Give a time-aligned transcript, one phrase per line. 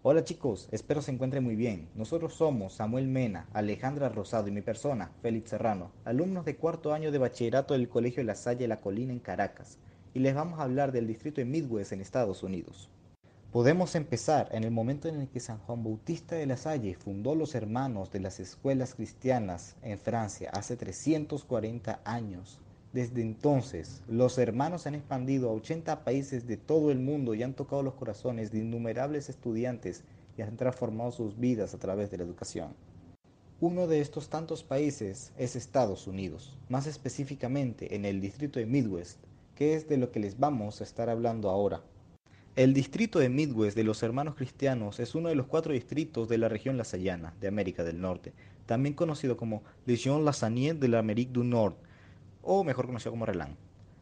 [0.00, 1.88] Hola chicos, espero se encuentren muy bien.
[1.96, 7.10] Nosotros somos Samuel Mena, Alejandra Rosado y mi persona, Félix Serrano, alumnos de cuarto año
[7.10, 9.78] de bachillerato del Colegio La Salle La Colina en Caracas,
[10.14, 12.88] y les vamos a hablar del distrito de Midwest en Estados Unidos.
[13.50, 17.34] Podemos empezar en el momento en el que San Juan Bautista de La Salle fundó
[17.34, 22.60] los hermanos de las escuelas cristianas en Francia hace 340 años.
[22.92, 27.52] Desde entonces, los hermanos han expandido a 80 países de todo el mundo y han
[27.52, 30.04] tocado los corazones de innumerables estudiantes
[30.38, 32.74] y han transformado sus vidas a través de la educación.
[33.60, 39.18] Uno de estos tantos países es Estados Unidos, más específicamente en el distrito de Midwest,
[39.54, 41.82] que es de lo que les vamos a estar hablando ahora.
[42.56, 46.38] El distrito de Midwest de los Hermanos Cristianos es uno de los cuatro distritos de
[46.38, 48.32] la región lasayana de América del Norte,
[48.64, 51.00] también conocido como Legion Lassagne de la
[52.50, 53.58] o mejor conocido como RELAN.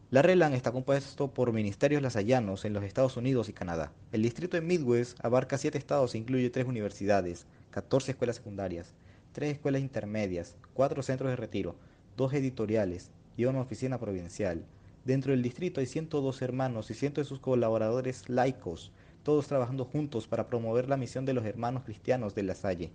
[0.08, 3.90] La RELAN está compuesto por ministerios lasallanos en los Estados Unidos y Canadá.
[4.12, 8.94] El distrito de Midwest abarca siete estados e incluye tres universidades, 14 escuelas secundarias,
[9.32, 11.74] tres escuelas intermedias, cuatro centros de retiro,
[12.16, 14.64] dos editoriales y una oficina provincial.
[15.04, 18.92] Dentro del distrito hay 102 hermanos y cientos de sus colaboradores laicos,
[19.24, 22.92] todos trabajando juntos para promover la misión de los hermanos cristianos de La Salle.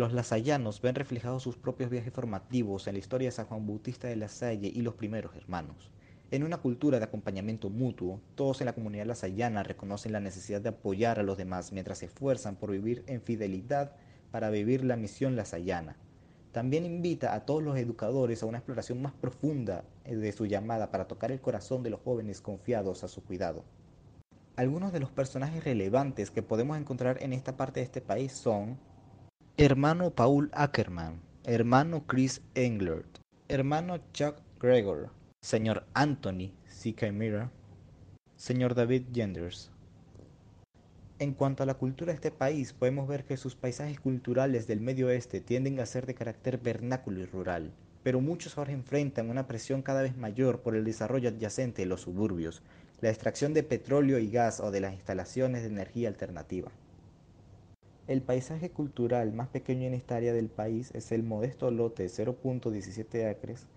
[0.00, 4.08] Los lasallanos ven reflejados sus propios viajes formativos en la historia de San Juan Bautista
[4.08, 5.90] de la Salle y los primeros hermanos.
[6.30, 10.70] En una cultura de acompañamiento mutuo, todos en la comunidad lasallana reconocen la necesidad de
[10.70, 13.92] apoyar a los demás mientras se esfuerzan por vivir en fidelidad
[14.30, 15.98] para vivir la misión lasallana.
[16.50, 21.08] También invita a todos los educadores a una exploración más profunda de su llamada para
[21.08, 23.64] tocar el corazón de los jóvenes confiados a su cuidado.
[24.56, 28.78] Algunos de los personajes relevantes que podemos encontrar en esta parte de este país son
[29.62, 35.10] Hermano Paul Ackerman, hermano Chris Englert, hermano Chuck Gregor,
[35.42, 36.94] señor Anthony C.
[36.94, 37.50] Chimera,
[38.36, 39.70] señor David Genders.
[41.18, 44.80] En cuanto a la cultura de este país, podemos ver que sus paisajes culturales del
[44.80, 47.70] medio oeste tienden a ser de carácter vernáculo y rural,
[48.02, 52.00] pero muchos ahora enfrentan una presión cada vez mayor por el desarrollo adyacente de los
[52.00, 52.62] suburbios,
[53.02, 56.72] la extracción de petróleo y gas o de las instalaciones de energía alternativa.
[58.10, 62.08] El paisaje cultural más pequeño en esta área del país es el modesto lote de
[62.08, 63.68] 0.17 acres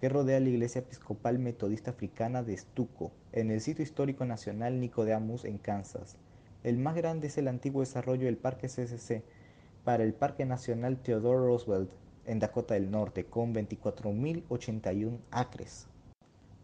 [0.00, 5.44] que rodea la iglesia episcopal metodista africana de Stuco, en el sitio histórico nacional Nicodemus
[5.44, 6.16] en Kansas.
[6.64, 9.22] El más grande es el antiguo desarrollo del Parque CCC
[9.84, 11.92] para el Parque Nacional Theodore Roosevelt
[12.26, 15.86] en Dakota del Norte, con 24.081 acres.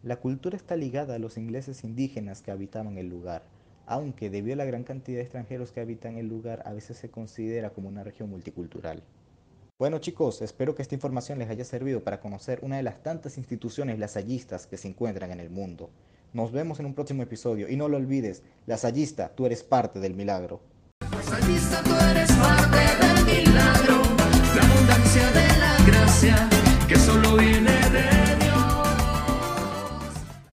[0.03, 3.43] La cultura está ligada a los ingleses indígenas que habitaban el lugar
[3.85, 7.09] aunque debido a la gran cantidad de extranjeros que habitan el lugar a veces se
[7.09, 9.03] considera como una región multicultural.
[9.79, 13.37] Bueno chicos, espero que esta información les haya servido para conocer una de las tantas
[13.37, 15.89] instituciones lasallistas que se encuentran en el mundo.
[16.31, 20.15] Nos vemos en un próximo episodio y no lo olvides, lasallista, tú eres parte del
[20.15, 20.61] milagro.
[21.11, 22.77] Lasallista, tú eres parte
[23.25, 24.01] del milagro.
[24.87, 24.95] La